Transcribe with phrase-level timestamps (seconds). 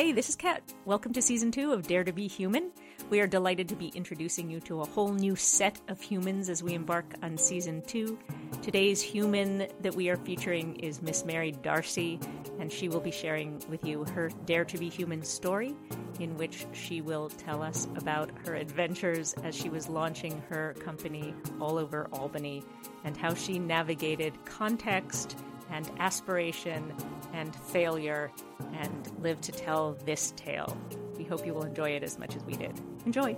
[0.00, 0.62] Hey, this is Kat.
[0.86, 2.72] Welcome to season two of Dare to Be Human.
[3.10, 6.62] We are delighted to be introducing you to a whole new set of humans as
[6.62, 8.18] we embark on season two.
[8.62, 12.18] Today's human that we are featuring is Miss Mary Darcy,
[12.58, 15.76] and she will be sharing with you her Dare to Be Human story,
[16.18, 21.34] in which she will tell us about her adventures as she was launching her company
[21.60, 22.64] all over Albany
[23.04, 25.36] and how she navigated context
[25.70, 26.94] and aspiration
[27.40, 28.30] and failure
[28.74, 30.76] and live to tell this tale.
[31.16, 32.78] We hope you will enjoy it as much as we did.
[33.06, 33.34] Enjoy.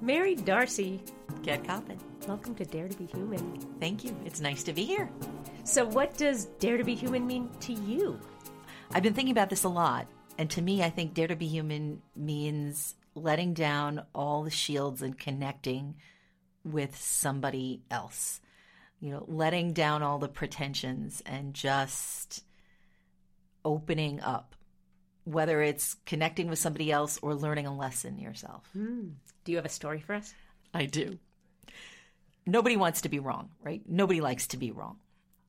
[0.00, 1.02] Mary Darcy,
[1.42, 1.98] Kat Coppin.
[2.28, 3.58] welcome to Dare to Be Human.
[3.80, 4.16] Thank you.
[4.24, 5.10] It's nice to be here.
[5.64, 8.20] So, what does Dare to Be Human mean to you?
[8.92, 10.06] I've been thinking about this a lot.
[10.38, 15.02] And to me, I think Dare to be Human means letting down all the shields
[15.02, 15.96] and connecting
[16.62, 18.40] with somebody else.
[19.00, 22.42] You know, letting down all the pretensions and just
[23.64, 24.54] opening up,
[25.24, 28.68] whether it's connecting with somebody else or learning a lesson yourself.
[29.44, 30.32] Do you have a story for us?
[30.72, 31.18] I do.
[32.46, 33.82] Nobody wants to be wrong, right?
[33.86, 34.98] Nobody likes to be wrong.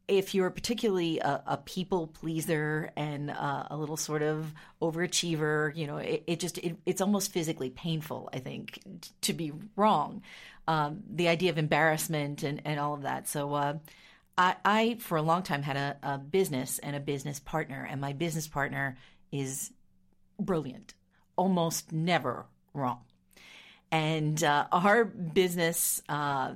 [0.07, 5.85] If you're particularly a, a people pleaser and uh, a little sort of overachiever, you
[5.85, 8.29] know, it, it just it, it's almost physically painful.
[8.33, 10.21] I think t- to be wrong.
[10.67, 13.27] Um, the idea of embarrassment and, and all of that.
[13.29, 13.77] So uh,
[14.37, 18.01] I, I, for a long time, had a, a business and a business partner, and
[18.01, 18.97] my business partner
[19.31, 19.71] is
[20.39, 20.93] brilliant,
[21.37, 22.99] almost never wrong
[23.91, 26.53] and uh, our business uh,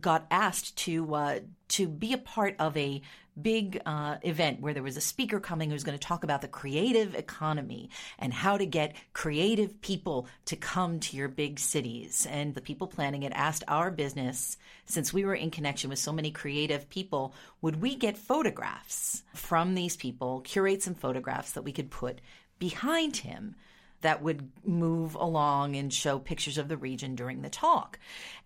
[0.00, 3.02] got asked to uh, to be a part of a
[3.42, 6.48] big uh, event where there was a speaker coming who's going to talk about the
[6.48, 12.26] creative economy and how to get creative people to come to your big cities.
[12.30, 16.12] And the people planning it asked our business, since we were in connection with so
[16.12, 21.72] many creative people, would we get photographs from these people, curate some photographs that we
[21.72, 22.20] could put
[22.58, 23.54] behind him
[24.00, 27.98] that would move along and show pictures of the region during the talk.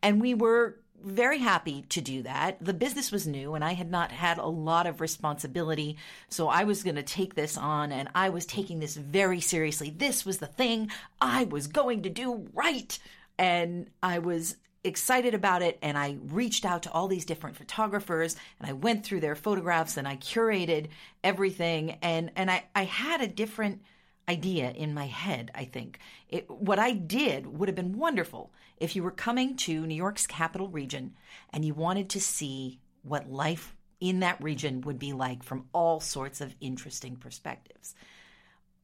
[0.03, 2.57] And we were very happy to do that.
[2.61, 5.97] The business was new and I had not had a lot of responsibility.
[6.29, 9.91] So I was going to take this on and I was taking this very seriously.
[9.91, 10.91] This was the thing
[11.21, 12.99] I was going to do right.
[13.39, 18.37] And I was excited about it and I reached out to all these different photographers
[18.59, 20.89] and I went through their photographs and I curated
[21.23, 23.83] everything and and I I had a different
[24.32, 25.98] idea in my head, I think.
[26.28, 30.26] It, what I did would have been wonderful if you were coming to New York's
[30.26, 31.15] capital region
[31.53, 36.00] and you wanted to see what life in that region would be like from all
[36.00, 37.94] sorts of interesting perspectives.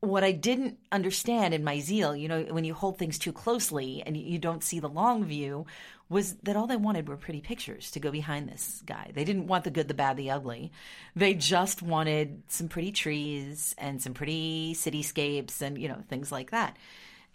[0.00, 4.02] What I didn't understand in my zeal, you know, when you hold things too closely
[4.06, 5.66] and you don't see the long view,
[6.08, 9.10] was that all they wanted were pretty pictures to go behind this guy.
[9.12, 10.72] They didn't want the good, the bad, the ugly.
[11.14, 16.52] They just wanted some pretty trees and some pretty cityscapes and, you know, things like
[16.52, 16.76] that.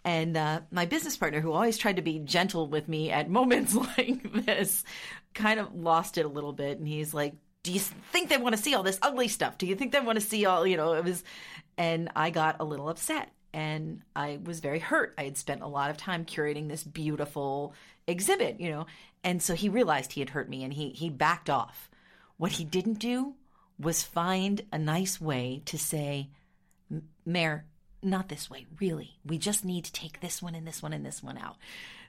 [0.04, 3.74] And uh, my business partner, who always tried to be gentle with me at moments
[3.74, 4.84] like this,
[5.34, 6.78] kind of lost it a little bit.
[6.78, 9.56] And he's like, do you think they want to see all this ugly stuff?
[9.56, 11.24] Do you think they want to see all, you know, it was,
[11.76, 15.14] and I got a little upset and I was very hurt.
[15.16, 17.74] I had spent a lot of time curating this beautiful
[18.06, 18.86] exhibit, you know,
[19.22, 21.88] and so he realized he had hurt me and he, he backed off.
[22.36, 23.34] What he didn't do
[23.78, 26.30] was find a nice way to say,
[27.24, 27.60] Mary,
[28.02, 29.18] not this way, really.
[29.24, 31.56] We just need to take this one and this one and this one out.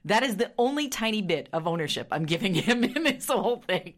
[0.03, 3.93] That is the only tiny bit of ownership I'm giving him in this whole thing.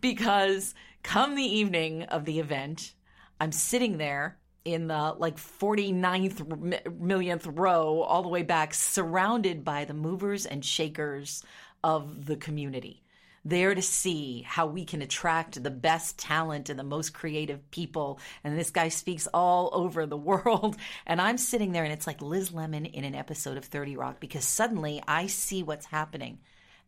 [0.00, 2.94] Because come the evening of the event,
[3.40, 9.84] I'm sitting there in the like 49th millionth row, all the way back, surrounded by
[9.84, 11.42] the movers and shakers
[11.82, 13.02] of the community
[13.44, 18.20] there to see how we can attract the best talent and the most creative people.
[18.44, 20.76] And this guy speaks all over the world.
[21.06, 24.20] And I'm sitting there and it's like Liz Lemon in an episode of 30 Rock
[24.20, 26.38] because suddenly I see what's happening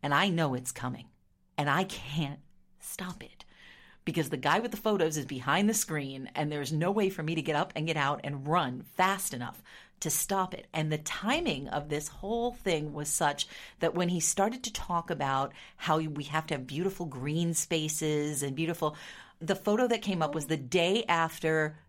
[0.01, 1.05] and I know it's coming
[1.57, 2.39] and I can't
[2.79, 3.44] stop it
[4.05, 7.23] because the guy with the photos is behind the screen and there's no way for
[7.23, 9.61] me to get up and get out and run fast enough
[9.99, 10.67] to stop it.
[10.73, 13.47] And the timing of this whole thing was such
[13.79, 18.43] that when he started to talk about how we have to have beautiful green spaces
[18.43, 18.95] and beautiful,
[19.41, 21.79] the photo that came up was the day after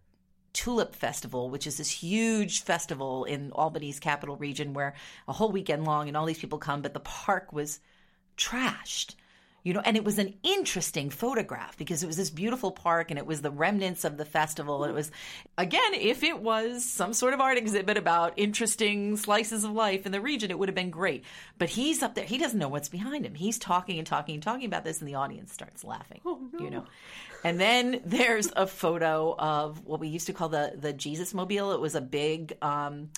[0.54, 4.94] Tulip Festival, which is this huge festival in Albany's capital region where
[5.28, 7.80] a whole weekend long and all these people come, but the park was
[8.38, 9.16] trashed
[9.66, 13.18] you know, and it was an interesting photograph because it was this beautiful park and
[13.18, 14.84] it was the remnants of the festival.
[14.84, 15.10] And it was,
[15.58, 20.12] again, if it was some sort of art exhibit about interesting slices of life in
[20.12, 21.24] the region, it would have been great.
[21.58, 22.24] But he's up there.
[22.24, 23.34] He doesn't know what's behind him.
[23.34, 26.64] He's talking and talking and talking about this and the audience starts laughing, Oh, no.
[26.64, 26.84] you know.
[27.42, 31.72] And then there's a photo of what we used to call the the Jesus mobile.
[31.72, 33.10] It was a big um,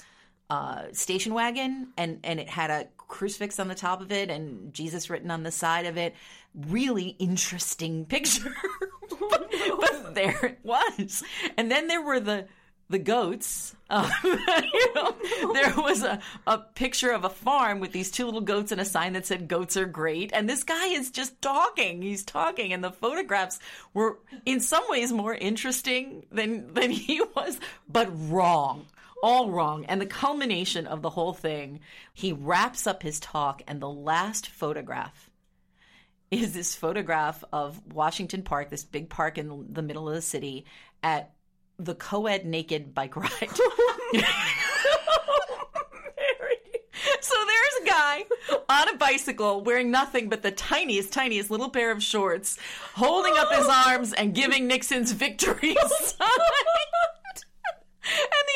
[0.51, 4.73] uh, station wagon, and and it had a crucifix on the top of it and
[4.73, 6.15] Jesus written on the side of it.
[6.55, 8.55] Really interesting picture.
[9.19, 9.51] but,
[9.81, 11.23] but, there it was.
[11.57, 12.47] And then there were the
[12.91, 13.77] the goats.
[13.91, 15.15] Uh, you know,
[15.53, 18.85] there was a, a picture of a farm with these two little goats and a
[18.87, 20.31] sign that said goats are great.
[20.33, 22.01] And this guy is just talking.
[22.01, 22.73] He's talking.
[22.73, 23.59] And the photographs
[23.93, 27.61] were in some ways more interesting than, than he was,
[27.91, 28.87] but wrong
[29.23, 29.85] all wrong.
[29.87, 31.81] And the culmination of the whole thing,
[32.13, 35.31] he wraps up his talk, and the last photograph
[36.31, 40.67] is this photograph of Washington Park, this big park in the middle of the city,
[41.03, 41.33] at
[41.79, 43.31] the co ed naked bike ride.
[44.11, 44.25] Oh,
[47.21, 48.25] so there's a guy
[48.69, 52.59] on a bicycle wearing nothing but the tiniest, tiniest little pair of shorts,
[52.95, 56.29] holding up his arms and giving Nixon's victory sign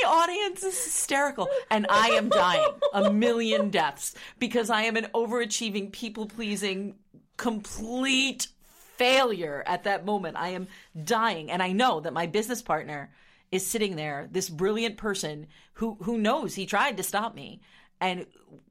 [0.06, 1.48] audience is hysterical.
[1.70, 6.96] And I am dying a million deaths because I am an overachieving, people pleasing,
[7.36, 8.48] complete
[8.96, 10.36] failure at that moment.
[10.36, 10.68] I am
[11.04, 11.50] dying.
[11.50, 13.10] And I know that my business partner
[13.50, 17.60] is sitting there, this brilliant person who, who knows he tried to stop me
[18.00, 18.26] and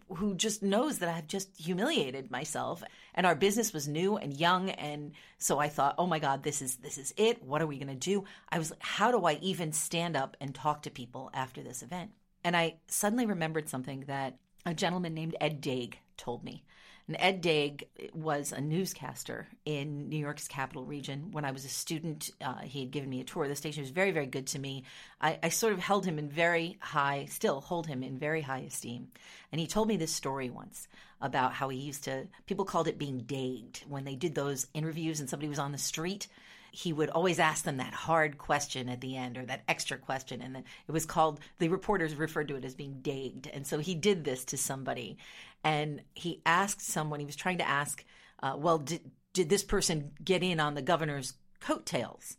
[0.09, 4.69] who just knows that I've just humiliated myself and our business was new and young
[4.71, 7.43] and so I thought, "Oh my god, this is this is it.
[7.43, 10.53] What are we going to do?" I was "How do I even stand up and
[10.53, 12.11] talk to people after this event?"
[12.43, 16.63] And I suddenly remembered something that a gentleman named Ed Dague told me.
[17.07, 17.83] And Ed Dague
[18.13, 21.31] was a newscaster in New York's capital region.
[21.31, 23.81] When I was a student, uh, he had given me a tour of the station.
[23.81, 24.83] He was very, very good to me.
[25.19, 28.59] I, I sort of held him in very high, still hold him in very high
[28.59, 29.09] esteem.
[29.51, 30.87] And he told me this story once
[31.21, 35.19] about how he used to, people called it being dagged when they did those interviews
[35.19, 36.27] and somebody was on the street
[36.71, 40.41] he would always ask them that hard question at the end or that extra question.
[40.41, 43.47] And then it was called, the reporters referred to it as being dagged.
[43.47, 45.17] And so he did this to somebody.
[45.65, 48.03] And he asked someone, he was trying to ask,
[48.41, 52.37] uh, well, did, did this person get in on the governor's coattails?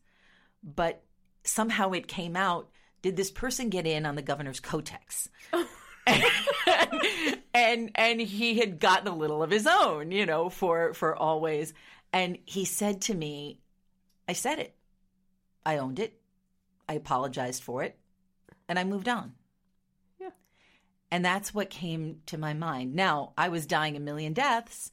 [0.64, 1.02] But
[1.44, 2.70] somehow it came out,
[3.02, 5.29] did this person get in on the governor's coatex?
[6.06, 6.25] and,
[7.55, 11.75] and and he had gotten a little of his own, you know, for for always.
[12.12, 13.58] And he said to me,
[14.32, 14.75] I said it.
[15.67, 16.19] I owned it.
[16.88, 17.99] I apologized for it.
[18.67, 19.34] And I moved on.
[20.19, 20.31] Yeah.
[21.11, 22.94] And that's what came to my mind.
[22.94, 24.90] Now, I was dying a million deaths.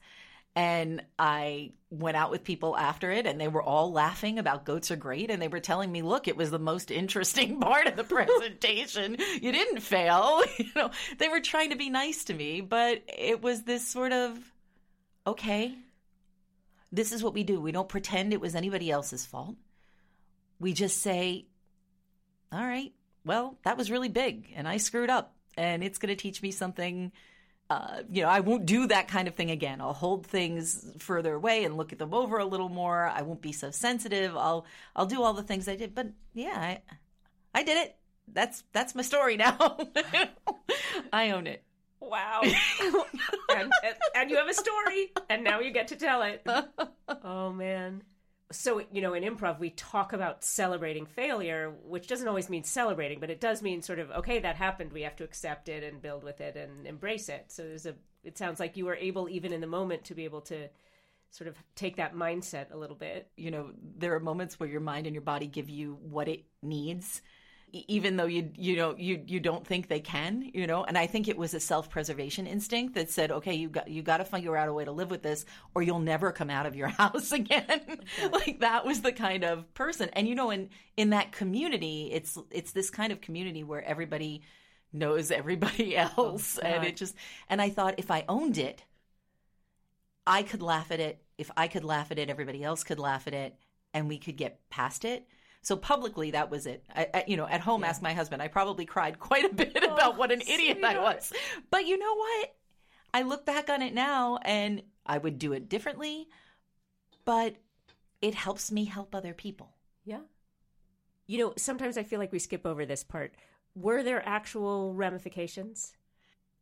[0.54, 4.90] And I went out with people after it, and they were all laughing about goats
[4.90, 5.30] are great.
[5.30, 9.16] And they were telling me, look, it was the most interesting part of the presentation.
[9.40, 10.42] you didn't fail.
[10.58, 14.12] You know, they were trying to be nice to me, but it was this sort
[14.12, 14.38] of,
[15.26, 15.74] okay,
[16.92, 17.60] this is what we do.
[17.60, 19.56] We don't pretend it was anybody else's fault.
[20.58, 21.46] We just say,
[22.52, 22.92] all right,
[23.24, 26.50] well, that was really big and I screwed up and it's going to teach me
[26.50, 27.12] something.
[27.68, 29.80] Uh, you know, I won't do that kind of thing again.
[29.80, 33.06] I'll hold things further away and look at them over a little more.
[33.06, 34.36] I won't be so sensitive.
[34.36, 34.66] I'll
[34.96, 35.94] I'll do all the things I did.
[35.94, 36.80] But yeah, I
[37.54, 37.96] I did it.
[38.32, 39.78] That's that's my story now.
[41.12, 41.64] I own it.
[42.00, 42.42] Wow.
[43.54, 43.72] and,
[44.14, 46.46] and, you have a story, and now you get to tell it.
[47.22, 48.02] Oh, man.
[48.52, 53.20] So, you know, in improv, we talk about celebrating failure, which doesn't always mean celebrating,
[53.20, 54.92] but it does mean sort of, okay, that happened.
[54.92, 57.46] We have to accept it and build with it and embrace it.
[57.48, 60.24] So there's a, it sounds like you were able, even in the moment, to be
[60.24, 60.68] able to
[61.30, 63.30] sort of take that mindset a little bit.
[63.36, 66.44] You know, there are moments where your mind and your body give you what it
[66.62, 67.22] needs
[67.72, 70.84] even though you you know you you don't think they can you know?
[70.84, 74.18] And i think it was a self-preservation instinct that said okay you got you got
[74.18, 76.76] to figure out a way to live with this or you'll never come out of
[76.76, 77.60] your house again.
[77.70, 78.28] Okay.
[78.32, 80.08] like that was the kind of person.
[80.12, 84.42] And you know in in that community it's it's this kind of community where everybody
[84.92, 86.58] knows everybody else.
[86.62, 87.14] Oh, and it just
[87.48, 88.82] and i thought if i owned it
[90.26, 91.22] i could laugh at it.
[91.38, 93.56] If i could laugh at it everybody else could laugh at it
[93.94, 95.26] and we could get past it
[95.62, 96.84] so publicly, that was it.
[96.94, 97.88] I, I, you know, at home, yeah.
[97.88, 98.40] ask my husband.
[98.40, 100.96] I probably cried quite a bit oh, about what an idiot sweetheart.
[100.96, 101.32] I was.
[101.70, 102.54] But you know what?
[103.12, 106.28] I look back on it now, and I would do it differently.
[107.24, 107.56] But
[108.22, 109.74] it helps me help other people.
[110.04, 110.20] Yeah.
[111.26, 113.34] You know, sometimes I feel like we skip over this part.
[113.74, 115.92] Were there actual ramifications?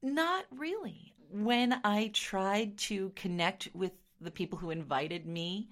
[0.02, 1.14] Not really.
[1.30, 5.68] When I tried to connect with the people who invited me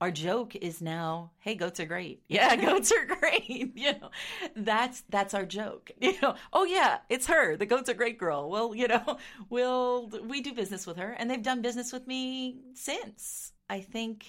[0.00, 2.22] our joke is now, hey, goats are great.
[2.28, 3.48] Yeah, goats are great.
[3.76, 4.10] you know,
[4.56, 5.90] that's that's our joke.
[6.00, 8.50] You know, oh yeah, it's her, the goats are great girl.
[8.50, 9.18] Well, you know,
[9.50, 13.52] we'll we do business with her, and they've done business with me since.
[13.70, 14.26] I think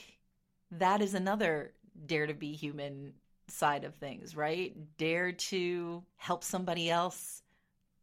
[0.71, 1.73] that is another
[2.05, 3.13] dare to be human
[3.47, 4.75] side of things, right?
[4.97, 7.41] Dare to help somebody else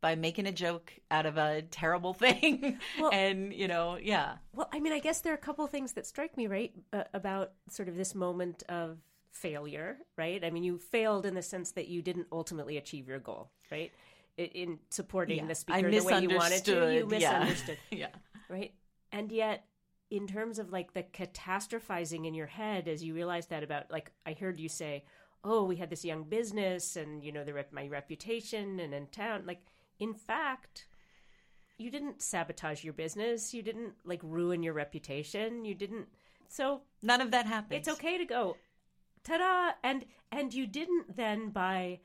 [0.02, 2.78] by making a joke out of a terrible thing.
[3.00, 4.34] Well- and, you know, yeah.
[4.54, 7.04] Well, I mean, I guess there are a couple things that strike me, right, uh,
[7.14, 8.98] about sort of this moment of
[9.30, 10.44] failure, right?
[10.44, 13.90] I mean, you failed in the sense that you didn't ultimately achieve your goal, right?
[14.36, 15.46] In supporting Yeah.
[15.46, 17.98] the speaker the way you wanted to, you misunderstood, yeah.
[17.98, 18.08] yeah.
[18.50, 18.74] right?
[19.10, 19.64] And yet,
[20.10, 24.10] in terms of like the catastrophizing in your head as you realize that about, like,
[24.26, 25.04] I heard you say,
[25.44, 29.06] "Oh, we had this young business, and you know, the rep- my reputation, and in
[29.06, 29.62] town." Like,
[30.02, 30.86] in fact,
[31.78, 33.54] you didn't sabotage your business.
[33.54, 35.64] You didn't like ruin your reputation.
[35.64, 36.08] You didn't.
[36.48, 37.78] So None of that happened.
[37.78, 38.56] it's okay to go,
[39.24, 39.72] ta-da!
[39.82, 42.00] And and you didn't then by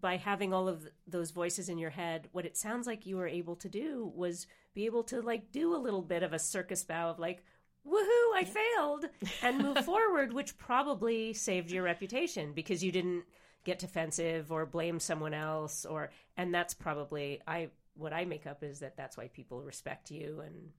[0.00, 2.28] by having all of those voices in your head.
[2.32, 5.74] What it sounds like you were able to do was be able to like do
[5.74, 7.44] a little bit of a circus bow of like.
[7.86, 8.34] Woohoo!
[8.34, 9.06] I failed,
[9.42, 13.24] and move forward, which probably saved your reputation because you didn't
[13.64, 18.62] get defensive or blame someone else, or and that's probably I what I make up
[18.62, 20.70] is that that's why people respect you and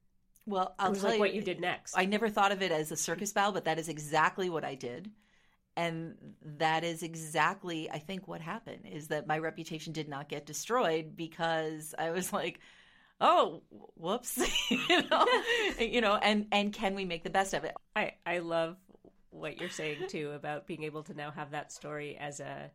[0.46, 1.96] Well, I'll tell like you what you did next.
[1.98, 4.76] I never thought of it as a circus bow, but that is exactly what I
[4.76, 5.12] did.
[5.78, 6.16] And
[6.58, 11.16] that is exactly, I think, what happened is that my reputation did not get destroyed
[11.16, 12.60] because I was like,
[13.22, 13.62] oh,
[13.96, 14.38] whoops,
[14.70, 15.26] you know,
[15.80, 17.74] you know, and and can we make the best of it?
[17.96, 18.76] I, I love
[19.32, 22.72] what you're saying too about being able to now have that story as a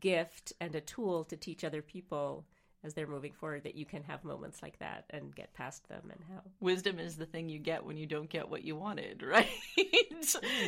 [0.00, 2.46] gift and a tool to teach other people
[2.84, 6.02] as they're moving forward that you can have moments like that and get past them
[6.10, 9.22] and how Wisdom is the thing you get when you don't get what you wanted,
[9.26, 9.48] right?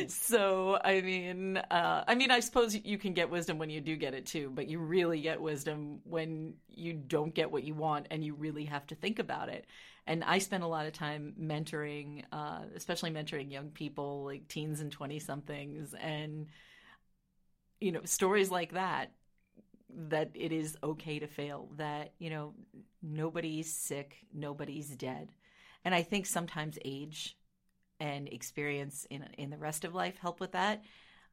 [0.07, 3.95] so, I mean, uh, I mean, I suppose you can get wisdom when you do
[3.95, 8.07] get it too, but you really get wisdom when you don't get what you want
[8.09, 9.65] and you really have to think about it.
[10.07, 14.79] And I spend a lot of time mentoring, uh, especially mentoring young people, like teens
[14.79, 16.47] and 20 somethings, and,
[17.81, 19.11] you know, stories like that
[19.89, 22.53] that it is okay to fail, that, you know,
[23.01, 25.31] nobody's sick, nobody's dead.
[25.85, 27.37] And I think sometimes age
[27.99, 30.83] and experience in in the rest of life help with that.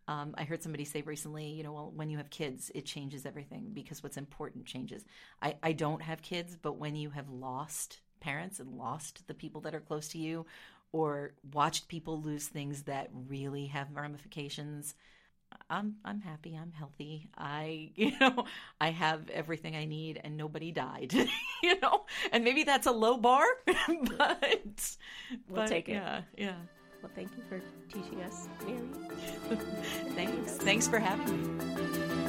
[0.06, 3.25] Um, I heard somebody say recently, you know, well, when you have kids, it changes
[3.25, 5.04] everything because what's important changes.
[5.40, 9.62] I, I don't have kids, but when you have lost parents and lost the people
[9.62, 10.44] that are close to you,
[10.92, 14.94] or watched people lose things that really have ramifications,
[15.70, 16.58] I'm I'm happy.
[16.61, 17.28] I'm healthy.
[17.37, 18.44] I you know
[18.80, 21.12] I have everything I need, and nobody died.
[21.62, 24.96] you know, and maybe that's a low bar, but
[25.49, 25.92] We'll but take it.
[25.94, 26.54] Yeah, yeah.
[27.02, 27.61] well thank you for
[27.92, 29.58] teaching us mary
[30.14, 30.52] Thanks.
[30.56, 32.24] Thanks for having me.